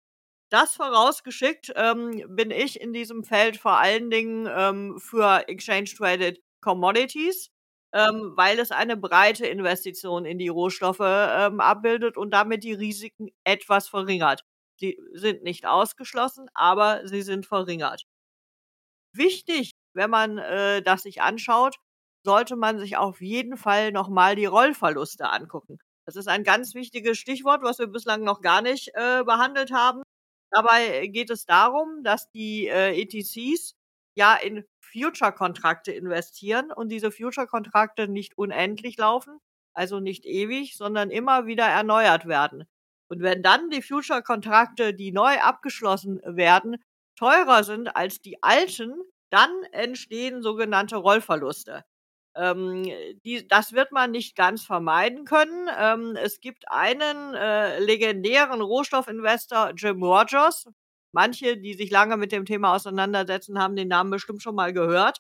Das 0.49 0.75
vorausgeschickt 0.75 1.73
ähm, 1.75 2.23
bin 2.29 2.51
ich 2.51 2.79
in 2.79 2.93
diesem 2.93 3.23
Feld 3.23 3.57
vor 3.57 3.79
allen 3.79 4.11
Dingen 4.11 4.47
ähm, 4.55 4.99
für 4.99 5.47
Exchange 5.47 5.85
Traded 5.85 6.41
Commodities, 6.61 7.49
ähm, 7.93 8.33
weil 8.35 8.59
es 8.59 8.71
eine 8.71 8.95
breite 8.95 9.47
Investition 9.47 10.25
in 10.25 10.37
die 10.37 10.49
Rohstoffe 10.49 10.99
ähm, 11.01 11.59
abbildet 11.59 12.17
und 12.17 12.31
damit 12.31 12.63
die 12.63 12.73
Risiken 12.73 13.29
etwas 13.43 13.87
verringert. 13.87 14.43
Sie 14.79 14.99
sind 15.13 15.43
nicht 15.43 15.65
ausgeschlossen, 15.65 16.49
aber 16.53 17.07
sie 17.07 17.21
sind 17.21 17.45
verringert. 17.45 18.03
Wichtig, 19.15 19.71
wenn 19.93 20.09
man 20.09 20.37
äh, 20.37 20.81
das 20.81 21.03
sich 21.03 21.21
anschaut, 21.21 21.77
sollte 22.23 22.55
man 22.55 22.79
sich 22.79 22.97
auf 22.97 23.21
jeden 23.21 23.57
Fall 23.57 23.91
nochmal 23.91 24.35
die 24.35 24.45
Rollverluste 24.45 25.29
angucken. 25.29 25.79
Das 26.05 26.15
ist 26.15 26.27
ein 26.27 26.43
ganz 26.43 26.73
wichtiges 26.75 27.17
Stichwort, 27.17 27.63
was 27.63 27.79
wir 27.79 27.87
bislang 27.87 28.23
noch 28.23 28.41
gar 28.41 28.61
nicht 28.61 28.89
äh, 28.93 29.23
behandelt 29.23 29.71
haben. 29.71 30.03
Dabei 30.51 31.07
geht 31.07 31.29
es 31.29 31.45
darum, 31.45 32.03
dass 32.03 32.29
die 32.31 32.67
äh, 32.67 32.99
ETCs 33.01 33.75
ja 34.15 34.35
in 34.35 34.65
Future-Kontrakte 34.81 35.91
investieren 35.91 36.71
und 36.71 36.89
diese 36.89 37.11
Future-Kontrakte 37.11 38.07
nicht 38.07 38.37
unendlich 38.37 38.97
laufen, 38.97 39.39
also 39.73 39.99
nicht 39.99 40.25
ewig, 40.25 40.77
sondern 40.77 41.09
immer 41.09 41.47
wieder 41.47 41.65
erneuert 41.65 42.27
werden. 42.27 42.65
Und 43.09 43.21
wenn 43.21 43.41
dann 43.41 43.69
die 43.69 43.81
Future-Kontrakte, 43.81 44.93
die 44.93 45.11
neu 45.11 45.39
abgeschlossen 45.39 46.21
werden, 46.25 46.77
teurer 47.17 47.63
sind 47.63 47.95
als 47.95 48.21
die 48.21 48.41
alten, 48.43 48.93
dann 49.31 49.51
entstehen 49.71 50.43
sogenannte 50.43 50.97
Rollverluste. 50.97 51.83
Ähm, 52.35 52.83
die, 53.25 53.47
das 53.47 53.73
wird 53.73 53.91
man 53.91 54.11
nicht 54.11 54.35
ganz 54.35 54.63
vermeiden 54.63 55.25
können. 55.25 55.69
Ähm, 55.77 56.15
es 56.15 56.39
gibt 56.41 56.65
einen 56.69 57.35
äh, 57.35 57.79
legendären 57.79 58.61
Rohstoffinvestor, 58.61 59.73
Jim 59.75 60.03
Rogers, 60.03 60.65
Manche, 61.13 61.57
die 61.57 61.75
sich 61.75 61.91
lange 61.91 62.17
mit 62.17 62.31
dem 62.31 62.45
Thema 62.45 62.75
auseinandersetzen, 62.75 63.59
haben 63.59 63.75
den 63.75 63.87
Namen 63.87 64.09
bestimmt 64.09 64.41
schon 64.41 64.55
mal 64.55 64.73
gehört. 64.73 65.19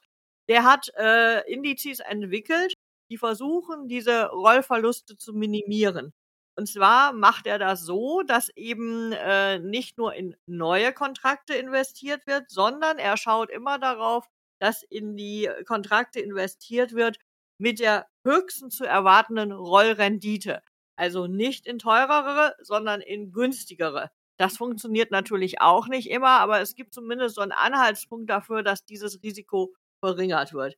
Der 0.49 0.63
hat 0.63 0.89
äh, 0.97 1.41
Indizes 1.51 1.99
entwickelt, 1.99 2.73
die 3.11 3.17
versuchen, 3.17 3.87
diese 3.87 4.25
Rollverluste 4.29 5.17
zu 5.17 5.33
minimieren. 5.33 6.11
Und 6.55 6.67
zwar 6.67 7.13
macht 7.13 7.45
er 7.47 7.59
das 7.59 7.81
so, 7.81 8.23
dass 8.23 8.49
eben 8.55 9.11
äh, 9.13 9.59
nicht 9.59 9.97
nur 9.97 10.13
in 10.15 10.35
neue 10.47 10.93
Kontrakte 10.93 11.53
investiert 11.55 12.25
wird, 12.27 12.49
sondern 12.49 12.97
er 12.97 13.15
schaut 13.17 13.51
immer 13.51 13.77
darauf, 13.79 14.27
dass 14.63 14.83
in 14.83 15.15
die 15.15 15.49
Kontrakte 15.67 16.19
investiert 16.19 16.93
wird 16.93 17.17
mit 17.59 17.79
der 17.79 18.07
höchsten 18.25 18.71
zu 18.71 18.85
erwartenden 18.85 19.51
Rollrendite. 19.51 20.61
Also 20.95 21.27
nicht 21.27 21.67
in 21.67 21.79
teurere, 21.79 22.55
sondern 22.61 23.01
in 23.01 23.31
günstigere 23.31 24.09
das 24.37 24.57
funktioniert 24.57 25.11
natürlich 25.11 25.61
auch 25.61 25.87
nicht 25.87 26.09
immer, 26.09 26.39
aber 26.39 26.59
es 26.61 26.75
gibt 26.75 26.93
zumindest 26.93 27.35
so 27.35 27.41
einen 27.41 27.51
Anhaltspunkt 27.51 28.29
dafür, 28.29 28.63
dass 28.63 28.85
dieses 28.85 29.21
Risiko 29.21 29.73
verringert 30.03 30.53
wird. 30.53 30.75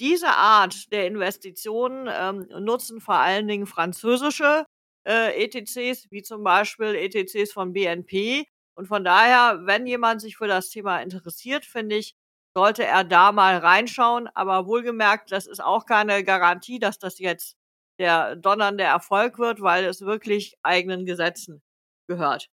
Diese 0.00 0.28
Art 0.28 0.92
der 0.92 1.06
Investitionen 1.06 2.08
ähm, 2.12 2.48
nutzen 2.64 3.00
vor 3.00 3.14
allen 3.16 3.46
Dingen 3.46 3.66
französische 3.66 4.66
äh, 5.06 5.44
ETCs, 5.44 6.10
wie 6.10 6.22
zum 6.22 6.42
Beispiel 6.42 6.94
ETCs 6.94 7.52
von 7.52 7.72
BNP. 7.72 8.46
Und 8.74 8.86
von 8.88 9.04
daher, 9.04 9.60
wenn 9.64 9.86
jemand 9.86 10.20
sich 10.20 10.36
für 10.36 10.48
das 10.48 10.70
Thema 10.70 11.00
interessiert, 11.00 11.64
finde 11.64 11.96
ich, 11.96 12.14
sollte 12.54 12.84
er 12.84 13.04
da 13.04 13.32
mal 13.32 13.58
reinschauen. 13.58 14.28
Aber 14.34 14.66
wohlgemerkt, 14.66 15.32
das 15.32 15.46
ist 15.46 15.62
auch 15.62 15.86
keine 15.86 16.24
Garantie, 16.24 16.78
dass 16.78 16.98
das 16.98 17.18
jetzt 17.18 17.56
der 17.98 18.36
donnernde 18.36 18.84
Erfolg 18.84 19.38
wird, 19.38 19.60
weil 19.60 19.84
es 19.84 20.00
wirklich 20.00 20.56
eigenen 20.62 21.04
Gesetzen 21.04 21.62
gehört. 22.08 22.48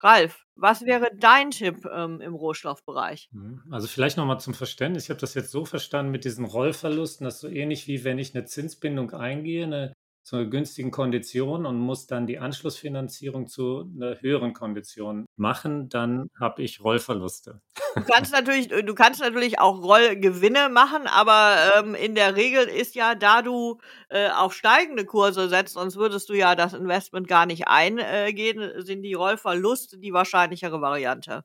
Ralf, 0.00 0.44
was 0.54 0.82
wäre 0.82 1.10
dein 1.16 1.50
Tipp 1.50 1.84
ähm, 1.92 2.20
im 2.20 2.34
Rohstoffbereich? 2.34 3.28
Mhm. 3.32 3.62
Also 3.70 3.88
vielleicht 3.88 4.16
nochmal 4.16 4.40
zum 4.40 4.54
Verständnis. 4.54 5.04
Ich 5.04 5.10
habe 5.10 5.20
das 5.20 5.34
jetzt 5.34 5.50
so 5.50 5.64
verstanden 5.64 6.12
mit 6.12 6.24
diesen 6.24 6.44
Rollverlusten, 6.44 7.24
dass 7.24 7.40
so 7.40 7.48
ähnlich 7.48 7.88
wie 7.88 8.04
wenn 8.04 8.18
ich 8.18 8.34
eine 8.34 8.44
Zinsbindung 8.44 9.12
eingehe, 9.12 9.64
eine 9.64 9.94
zu 10.28 10.36
einer 10.36 10.44
günstigen 10.44 10.90
Kondition 10.90 11.64
und 11.64 11.78
muss 11.78 12.06
dann 12.06 12.26
die 12.26 12.38
Anschlussfinanzierung 12.38 13.46
zu 13.46 13.90
einer 13.96 14.20
höheren 14.20 14.52
Kondition 14.52 15.24
machen, 15.36 15.88
dann 15.88 16.28
habe 16.38 16.62
ich 16.62 16.84
Rollverluste. 16.84 17.62
Du 17.94 18.02
kannst 18.02 18.32
natürlich, 18.32 18.68
du 18.68 18.94
kannst 18.94 19.22
natürlich 19.22 19.58
auch 19.58 19.82
Rollgewinne 19.82 20.68
machen, 20.68 21.06
aber 21.06 21.56
ähm, 21.78 21.94
in 21.94 22.14
der 22.14 22.36
Regel 22.36 22.64
ist 22.64 22.94
ja, 22.94 23.14
da 23.14 23.40
du 23.40 23.78
äh, 24.10 24.28
auf 24.28 24.52
steigende 24.52 25.06
Kurse 25.06 25.48
setzt, 25.48 25.72
sonst 25.72 25.96
würdest 25.96 26.28
du 26.28 26.34
ja 26.34 26.54
das 26.54 26.74
Investment 26.74 27.26
gar 27.26 27.46
nicht 27.46 27.66
eingehen, 27.66 28.70
sind 28.84 29.00
die 29.00 29.14
Rollverluste 29.14 29.96
die 29.96 30.12
wahrscheinlichere 30.12 30.82
Variante. 30.82 31.42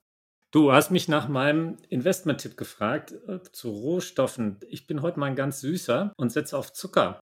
Du 0.52 0.74
hast 0.74 0.92
mich 0.92 1.08
nach 1.08 1.30
meinem 1.30 1.78
Investment-Tipp 1.88 2.58
gefragt 2.58 3.14
äh, 3.30 3.40
zu 3.54 3.70
Rohstoffen. 3.70 4.60
Ich 4.68 4.88
bin 4.88 5.02
heute 5.02 5.22
mal 5.22 5.28
ein 5.28 5.38
ganz 5.38 5.62
süßer 5.62 6.12
und 6.18 6.34
setze 6.34 6.58
auf 6.58 6.74
Zucker 6.74 7.22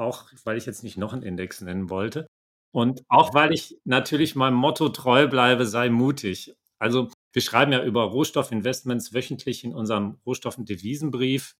auch 0.00 0.30
weil 0.44 0.56
ich 0.56 0.66
jetzt 0.66 0.82
nicht 0.82 0.96
noch 0.96 1.12
einen 1.12 1.22
Index 1.22 1.60
nennen 1.60 1.90
wollte. 1.90 2.26
Und 2.72 3.02
auch 3.08 3.34
weil 3.34 3.52
ich 3.52 3.78
natürlich 3.84 4.36
meinem 4.36 4.54
Motto 4.54 4.88
treu 4.90 5.26
bleibe, 5.26 5.66
sei 5.66 5.90
mutig. 5.90 6.54
Also 6.78 7.08
wir 7.32 7.42
schreiben 7.42 7.72
ja 7.72 7.84
über 7.84 8.04
Rohstoffinvestments 8.04 9.12
wöchentlich 9.12 9.64
in 9.64 9.74
unserem 9.74 10.18
Rohstoffen-Devisenbrief, 10.26 11.54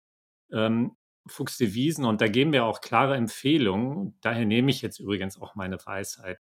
ähm, 0.53 0.97
Fuchs 1.27 1.59
Devisen, 1.59 2.07
und 2.07 2.21
da 2.21 2.29
geben 2.29 2.53
wir 2.53 2.65
auch 2.65 2.81
klare 2.81 3.17
Empfehlungen. 3.17 4.17
Daher 4.23 4.47
nehme 4.47 4.71
ich 4.71 4.83
jetzt 4.83 4.99
übrigens 4.99 5.39
auch 5.41 5.55
meine 5.55 5.79
Weisheit. 5.85 6.41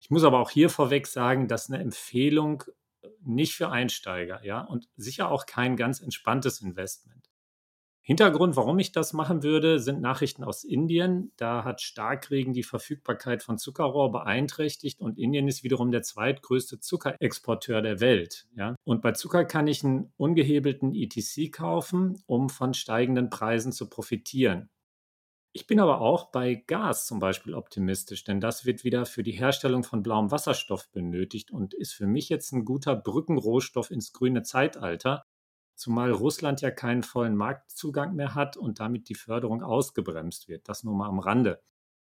Ich 0.00 0.10
muss 0.10 0.24
aber 0.24 0.38
auch 0.40 0.50
hier 0.50 0.70
vorweg 0.70 1.06
sagen, 1.06 1.48
dass 1.48 1.68
eine 1.68 1.82
Empfehlung 1.82 2.64
nicht 3.20 3.54
für 3.54 3.70
Einsteiger, 3.70 4.44
ja, 4.44 4.60
und 4.60 4.88
sicher 4.96 5.30
auch 5.30 5.46
kein 5.46 5.76
ganz 5.76 6.00
entspanntes 6.00 6.60
Investment. 6.60 7.21
Hintergrund, 8.04 8.56
warum 8.56 8.80
ich 8.80 8.90
das 8.90 9.12
machen 9.12 9.44
würde, 9.44 9.78
sind 9.78 10.00
Nachrichten 10.00 10.42
aus 10.42 10.64
Indien. 10.64 11.30
Da 11.36 11.62
hat 11.62 11.80
Starkregen 11.80 12.52
die 12.52 12.64
Verfügbarkeit 12.64 13.44
von 13.44 13.58
Zuckerrohr 13.58 14.10
beeinträchtigt 14.10 15.00
und 15.00 15.20
Indien 15.20 15.46
ist 15.46 15.62
wiederum 15.62 15.92
der 15.92 16.02
zweitgrößte 16.02 16.80
Zuckerexporteur 16.80 17.80
der 17.80 18.00
Welt. 18.00 18.48
Ja? 18.56 18.74
Und 18.82 19.02
bei 19.02 19.12
Zucker 19.12 19.44
kann 19.44 19.68
ich 19.68 19.84
einen 19.84 20.12
ungehebelten 20.16 20.92
ETC 20.96 21.52
kaufen, 21.52 22.20
um 22.26 22.48
von 22.48 22.74
steigenden 22.74 23.30
Preisen 23.30 23.70
zu 23.70 23.88
profitieren. 23.88 24.68
Ich 25.54 25.68
bin 25.68 25.78
aber 25.78 26.00
auch 26.00 26.32
bei 26.32 26.54
Gas 26.54 27.06
zum 27.06 27.20
Beispiel 27.20 27.54
optimistisch, 27.54 28.24
denn 28.24 28.40
das 28.40 28.64
wird 28.64 28.84
wieder 28.84 29.06
für 29.06 29.22
die 29.22 29.32
Herstellung 29.32 29.84
von 29.84 30.02
blauem 30.02 30.30
Wasserstoff 30.30 30.90
benötigt 30.90 31.52
und 31.52 31.74
ist 31.74 31.92
für 31.92 32.06
mich 32.06 32.30
jetzt 32.30 32.52
ein 32.52 32.64
guter 32.64 32.96
Brückenrohstoff 32.96 33.90
ins 33.90 34.12
grüne 34.12 34.42
Zeitalter, 34.42 35.22
zumal 35.74 36.10
Russland 36.10 36.60
ja 36.60 36.70
keinen 36.70 37.02
vollen 37.02 37.36
Marktzugang 37.36 38.14
mehr 38.14 38.34
hat 38.34 38.56
und 38.56 38.80
damit 38.80 39.08
die 39.08 39.14
Förderung 39.14 39.62
ausgebremst 39.62 40.48
wird. 40.48 40.68
Das 40.68 40.84
nur 40.84 40.94
mal 40.94 41.08
am 41.08 41.18
Rande. 41.18 41.60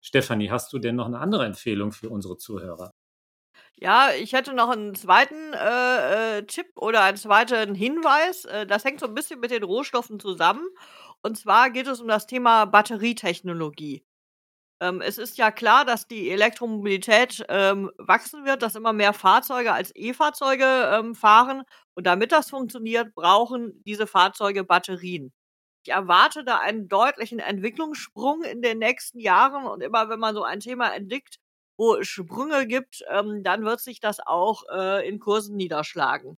Stefanie, 0.01 0.49
hast 0.49 0.73
du 0.73 0.79
denn 0.79 0.95
noch 0.95 1.05
eine 1.05 1.19
andere 1.19 1.45
Empfehlung 1.45 1.91
für 1.91 2.09
unsere 2.09 2.37
Zuhörer? 2.37 2.91
Ja, 3.75 4.11
ich 4.13 4.33
hätte 4.33 4.53
noch 4.53 4.69
einen 4.69 4.95
zweiten 4.95 5.53
äh, 5.53 6.37
äh, 6.37 6.43
Tipp 6.43 6.67
oder 6.75 7.03
einen 7.03 7.17
zweiten 7.17 7.75
Hinweis. 7.75 8.45
Äh, 8.45 8.65
das 8.65 8.85
hängt 8.85 8.99
so 8.99 9.07
ein 9.07 9.15
bisschen 9.15 9.39
mit 9.39 9.51
den 9.51 9.63
Rohstoffen 9.63 10.19
zusammen. 10.19 10.67
Und 11.21 11.37
zwar 11.37 11.69
geht 11.69 11.87
es 11.87 12.01
um 12.01 12.07
das 12.07 12.27
Thema 12.27 12.65
Batterietechnologie. 12.65 14.05
Ähm, 14.81 15.01
es 15.01 15.17
ist 15.17 15.37
ja 15.37 15.51
klar, 15.51 15.85
dass 15.85 16.07
die 16.07 16.29
Elektromobilität 16.29 17.45
ähm, 17.47 17.89
wachsen 17.97 18.45
wird, 18.45 18.61
dass 18.61 18.75
immer 18.75 18.93
mehr 18.93 19.13
Fahrzeuge 19.13 19.71
als 19.71 19.95
E-Fahrzeuge 19.95 20.65
ähm, 20.65 21.15
fahren. 21.15 21.63
Und 21.95 22.05
damit 22.07 22.31
das 22.31 22.49
funktioniert, 22.49 23.13
brauchen 23.15 23.81
diese 23.85 24.07
Fahrzeuge 24.07 24.63
Batterien. 24.63 25.31
Ich 25.85 25.91
erwarte 25.91 26.43
da 26.45 26.59
einen 26.59 26.87
deutlichen 26.87 27.39
Entwicklungssprung 27.39 28.43
in 28.43 28.61
den 28.61 28.79
nächsten 28.79 29.19
Jahren. 29.19 29.65
Und 29.65 29.81
immer 29.81 30.09
wenn 30.09 30.19
man 30.19 30.35
so 30.35 30.43
ein 30.43 30.59
Thema 30.61 30.93
entdeckt, 30.95 31.37
wo 31.77 31.95
es 31.95 32.07
Sprünge 32.07 32.67
gibt, 32.67 33.03
ähm, 33.09 33.43
dann 33.43 33.65
wird 33.65 33.81
sich 33.81 33.99
das 33.99 34.19
auch 34.19 34.63
äh, 34.73 35.07
in 35.07 35.19
Kursen 35.19 35.55
niederschlagen. 35.57 36.37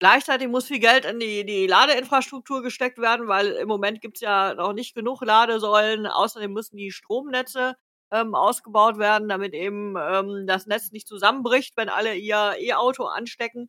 Gleichzeitig 0.00 0.48
muss 0.48 0.66
viel 0.66 0.78
Geld 0.78 1.04
in 1.04 1.20
die, 1.20 1.44
die 1.44 1.66
Ladeinfrastruktur 1.66 2.62
gesteckt 2.62 2.98
werden, 2.98 3.28
weil 3.28 3.48
im 3.48 3.68
Moment 3.68 4.00
gibt's 4.00 4.20
ja 4.20 4.54
noch 4.54 4.72
nicht 4.72 4.94
genug 4.94 5.22
Ladesäulen. 5.22 6.06
Außerdem 6.06 6.52
müssen 6.52 6.76
die 6.78 6.90
Stromnetze 6.90 7.76
ähm, 8.10 8.34
ausgebaut 8.34 8.98
werden, 8.98 9.28
damit 9.28 9.52
eben 9.52 9.94
ähm, 9.98 10.46
das 10.46 10.66
Netz 10.66 10.90
nicht 10.90 11.06
zusammenbricht, 11.06 11.76
wenn 11.76 11.90
alle 11.90 12.14
ihr 12.16 12.54
E-Auto 12.58 13.04
anstecken. 13.04 13.68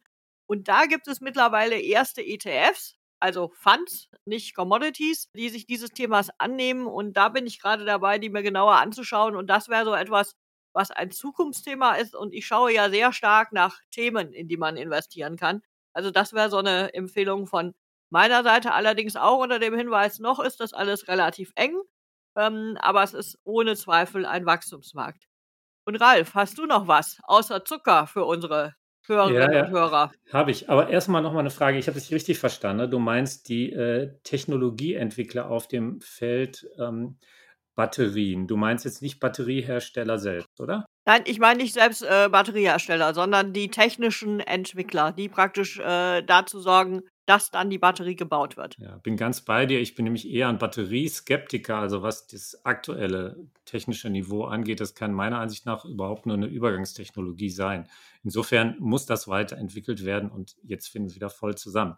Und 0.52 0.68
da 0.68 0.86
gibt 0.86 1.08
es 1.08 1.22
mittlerweile 1.22 1.80
erste 1.80 2.22
ETFs, 2.22 2.98
also 3.22 3.54
Funds, 3.54 4.10
nicht 4.26 4.54
Commodities, 4.54 5.30
die 5.34 5.48
sich 5.48 5.66
dieses 5.66 5.92
Themas 5.92 6.28
annehmen. 6.40 6.88
Und 6.88 7.14
da 7.14 7.30
bin 7.30 7.48
ich 7.48 7.62
gerade 7.62 7.86
dabei, 7.86 8.20
die 8.20 8.30
mir 8.30 8.44
genauer 8.44 8.74
anzuschauen. 8.74 9.38
Und 9.38 9.48
das 9.48 9.70
wäre 9.70 9.86
so 9.86 9.94
etwas, 9.94 10.36
was 10.74 10.92
ein 10.92 11.10
Zukunftsthema 11.10 11.94
ist. 11.94 12.18
Und 12.18 12.34
ich 12.34 12.46
schaue 12.46 12.74
ja 12.74 12.90
sehr 12.90 13.14
stark 13.14 13.54
nach 13.54 13.80
Themen, 13.92 14.34
in 14.34 14.50
die 14.50 14.58
man 14.58 14.76
investieren 14.76 15.38
kann. 15.38 15.62
Also 15.94 16.12
das 16.12 16.34
wäre 16.34 16.50
so 16.50 16.58
eine 16.58 16.94
Empfehlung 16.94 17.48
von 17.48 17.74
meiner 18.10 18.44
Seite. 18.44 18.74
Allerdings 18.74 19.16
auch 19.16 19.38
unter 19.38 19.58
dem 19.58 19.78
Hinweis, 19.78 20.20
noch 20.20 20.42
ist 20.42 20.60
das 20.60 20.74
alles 20.74 21.08
relativ 21.08 21.54
eng, 21.56 21.80
ähm, 22.36 22.78
aber 22.82 23.04
es 23.04 23.14
ist 23.14 23.40
ohne 23.46 23.78
Zweifel 23.78 24.26
ein 24.26 24.46
Wachstumsmarkt. 24.46 25.30
Und 25.86 25.96
Ralf, 26.02 26.36
hast 26.36 26.58
du 26.58 26.66
noch 26.66 26.90
was 26.90 27.20
außer 27.24 27.64
Zucker 27.64 28.06
für 28.06 28.26
unsere 28.26 28.76
Hörerinnen 29.12 29.52
ja, 29.52 29.58
ja. 29.58 29.66
und 29.66 29.72
Hörer? 29.72 30.12
Habe 30.32 30.52
ich. 30.52 30.70
Aber 30.70 30.90
erstmal 30.90 31.22
noch 31.22 31.34
mal 31.34 31.40
eine 31.40 31.50
Frage. 31.50 31.78
Ich 31.78 31.88
habe 31.88 31.98
es 31.98 32.12
richtig 32.12 32.40
verstanden. 32.40 32.90
Du 32.90 33.00
meinst 33.00 33.50
die 33.50 33.72
äh, 33.72 34.14
Technologieentwickler 34.24 35.50
auf 35.50 35.68
dem 35.68 36.00
Feld 36.02 36.68
ähm, 36.80 37.18
Batterien. 37.76 38.48
Du 38.48 38.58
meinst 38.58 38.86
jetzt 38.86 39.02
nicht 39.02 39.20
Batteriehersteller 39.20 40.18
selbst, 40.18 40.60
oder? 40.60 40.86
Nein, 41.06 41.22
ich 41.26 41.40
meine 41.40 41.64
nicht 41.64 41.74
selbst 41.74 42.04
äh, 42.04 42.30
Batteriehersteller, 42.30 43.14
sondern 43.14 43.54
die 43.54 43.70
technischen 43.70 44.40
Entwickler, 44.40 45.12
die 45.12 45.30
praktisch 45.30 45.80
äh, 45.80 46.22
dazu 46.22 46.60
sorgen, 46.60 47.02
dass 47.32 47.50
dann 47.50 47.70
die 47.70 47.78
Batterie 47.78 48.18
gebaut 48.18 48.58
wird. 48.58 48.78
Ja, 48.78 48.98
bin 48.98 49.16
ganz 49.16 49.40
bei 49.40 49.66
dir. 49.66 49.80
Ich 49.80 49.96
bin 49.96 50.04
nämlich 50.04 50.30
eher 50.30 50.50
ein 50.50 50.58
Batterieskeptiker. 50.58 51.78
Also 51.78 52.02
was 52.02 52.28
das 52.28 52.66
aktuelle 52.66 53.48
technische 53.64 54.10
Niveau 54.10 54.44
angeht, 54.44 54.82
das 54.82 54.96
kann 54.96 55.14
meiner 55.14 55.40
Ansicht 55.40 55.66
nach 55.66 55.86
überhaupt 55.86 56.26
nur 56.26 56.36
eine 56.36 56.48
Übergangstechnologie 56.48 57.50
sein. 57.50 57.88
Insofern 58.22 58.76
muss 58.80 59.06
das 59.06 59.30
weiterentwickelt 59.30 60.04
werden 60.04 60.30
und 60.30 60.58
jetzt 60.62 60.90
finden 60.90 61.08
wir 61.08 61.16
wieder 61.16 61.30
voll 61.30 61.56
zusammen. 61.56 61.96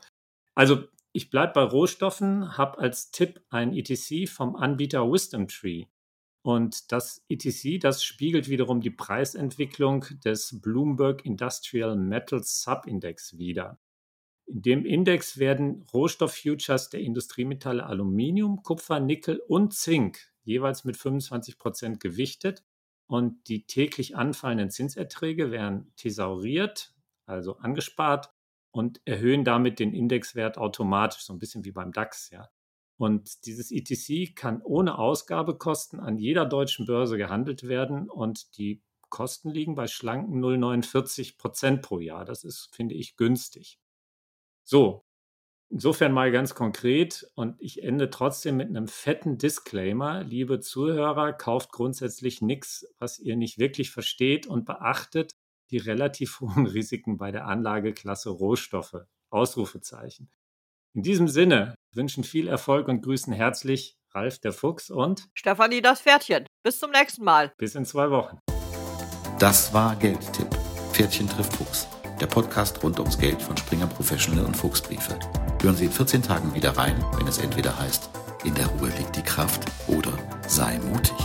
Also 0.54 0.84
ich 1.14 1.32
bleibe 1.32 1.54
bei 1.54 1.64
Rohstoffen, 1.64 2.56
habe 2.56 2.78
als 2.78 3.10
Tipp 3.10 3.42
ein 3.50 3.74
ETC 3.74 4.30
vom 4.30 4.56
Anbieter 4.56 5.12
Wisdom 5.12 5.48
Tree. 5.48 5.86
Und 6.44 6.92
das 6.92 7.26
ETC, 7.28 7.80
das 7.80 8.04
spiegelt 8.04 8.50
wiederum 8.50 8.82
die 8.82 8.92
Preisentwicklung 8.92 10.06
des 10.24 10.62
Bloomberg 10.62 11.26
Industrial 11.26 11.96
Metals 11.96 12.62
Subindex 12.62 13.40
wider. 13.40 13.80
In 14.46 14.62
dem 14.62 14.86
Index 14.86 15.38
werden 15.38 15.86
Rohstofffutures 15.94 16.90
der 16.90 17.00
Industriemetalle 17.00 17.86
Aluminium, 17.86 18.62
Kupfer, 18.64 19.00
Nickel 19.00 19.40
und 19.48 19.74
Zink 19.74 20.34
jeweils 20.44 20.84
mit 20.84 20.98
25 20.98 21.58
Prozent 21.58 22.00
gewichtet 22.00 22.64
und 23.08 23.48
die 23.48 23.66
täglich 23.66 24.16
anfallenden 24.16 24.70
Zinserträge 24.70 25.52
werden 25.52 25.92
thesauriert, 25.96 26.94
also 27.26 27.58
angespart 27.58 28.32
und 28.72 29.02
erhöhen 29.06 29.46
damit 29.46 29.80
den 29.80 29.94
Indexwert 29.94 30.58
automatisch, 30.58 31.22
so 31.22 31.34
ein 31.34 31.40
bisschen 31.40 31.64
wie 31.64 31.72
beim 31.72 31.92
DAX, 31.92 32.30
ja. 32.32 32.50
Und 32.98 33.46
dieses 33.46 33.72
ETC 33.72 34.36
kann 34.36 34.62
ohne 34.62 34.98
Ausgabekosten 34.98 36.00
an 36.00 36.18
jeder 36.18 36.46
deutschen 36.46 36.86
Börse 36.86 37.18
gehandelt 37.18 37.68
werden 37.68 38.10
und 38.10 38.58
die 38.58 38.82
Kosten 39.10 39.50
liegen 39.50 39.76
bei 39.76 39.88
schlanken 39.88 40.44
0,49 40.44 41.38
Prozent 41.38 41.82
pro 41.82 42.00
Jahr. 42.00 42.26
Das 42.26 42.44
ist, 42.44 42.70
finde 42.74 42.96
ich, 42.96 43.16
günstig. 43.16 43.80
So, 44.64 45.04
insofern 45.70 46.12
mal 46.12 46.32
ganz 46.32 46.56
konkret 46.56 47.28
und 47.36 47.56
ich 47.60 47.84
ende 47.84 48.10
trotzdem 48.10 48.58
mit 48.58 48.70
einem 48.70 48.88
fetten 48.88 49.38
Disclaimer. 49.38 50.24
Liebe 50.24 50.60
Zuhörer, 50.60 51.34
kauft 51.34 51.72
grundsätzlich 51.72 52.42
nichts, 52.42 52.88
was 53.00 53.20
ihr 53.20 53.36
nicht 53.36 53.58
wirklich 53.58 53.92
versteht 53.92 54.48
und 54.48 54.66
beachtet 54.66 55.34
die 55.72 55.78
relativ 55.78 56.40
hohen 56.42 56.68
Risiken 56.68 57.18
bei 57.18 57.32
der 57.32 57.48
Anlageklasse 57.48 58.30
Rohstoffe. 58.30 59.06
Ausrufezeichen. 59.30 60.30
In 60.96 61.02
diesem 61.02 61.28
Sinne 61.28 61.74
wünschen 61.92 62.24
viel 62.24 62.48
Erfolg 62.48 62.88
und 62.88 63.02
grüßen 63.02 63.34
herzlich 63.34 63.98
Ralf 64.12 64.38
der 64.38 64.54
Fuchs 64.54 64.92
und 64.92 65.28
Stefanie 65.34 65.82
das 65.82 66.02
Pferdchen. 66.02 66.46
Bis 66.64 66.78
zum 66.78 66.92
nächsten 66.92 67.24
Mal. 67.24 67.52
Bis 67.58 67.74
in 67.74 67.84
zwei 67.86 68.12
Wochen. 68.12 68.38
Das 69.40 69.74
war 69.74 69.96
Geldtipp. 69.96 70.54
Pferdchen 70.92 71.28
trifft 71.28 71.54
Fuchs. 71.54 71.88
Der 72.24 72.30
Podcast 72.30 72.82
rund 72.82 72.98
ums 73.02 73.18
Geld 73.18 73.42
von 73.42 73.58
Springer 73.58 73.86
Professional 73.86 74.46
und 74.46 74.56
Fuchsbriefe. 74.56 75.20
Hören 75.62 75.76
Sie 75.76 75.84
in 75.84 75.92
14 75.92 76.22
Tagen 76.22 76.56
wieder 76.56 76.78
rein, 76.78 76.96
wenn 77.18 77.28
es 77.28 77.38
entweder 77.38 77.78
heißt, 77.78 78.10
in 78.46 78.56
der 78.56 78.68
Ruhe 78.68 78.94
liegt 78.98 79.18
die 79.18 79.24
Kraft 79.24 79.66
oder 79.88 80.14
sei 80.48 80.80
mutig. 80.80 81.18